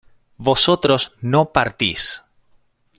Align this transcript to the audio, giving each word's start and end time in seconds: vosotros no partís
vosotros 0.39 1.15
no 1.21 1.51
partís 1.53 2.23